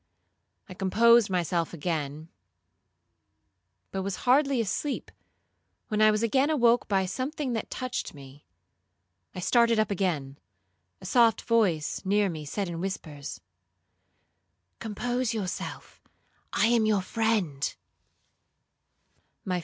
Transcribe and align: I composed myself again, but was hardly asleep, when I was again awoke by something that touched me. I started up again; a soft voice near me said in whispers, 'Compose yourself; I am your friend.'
I 0.67 0.73
composed 0.73 1.29
myself 1.29 1.75
again, 1.75 2.29
but 3.91 4.01
was 4.01 4.15
hardly 4.25 4.59
asleep, 4.59 5.11
when 5.89 6.01
I 6.01 6.09
was 6.09 6.23
again 6.23 6.49
awoke 6.49 6.87
by 6.87 7.05
something 7.05 7.53
that 7.53 7.69
touched 7.69 8.15
me. 8.15 8.43
I 9.35 9.39
started 9.41 9.77
up 9.77 9.91
again; 9.91 10.39
a 11.01 11.05
soft 11.05 11.43
voice 11.43 12.01
near 12.03 12.29
me 12.29 12.45
said 12.45 12.67
in 12.67 12.81
whispers, 12.81 13.41
'Compose 14.79 15.35
yourself; 15.35 16.01
I 16.51 16.65
am 16.65 16.87
your 16.87 17.03
friend.' 17.03 17.75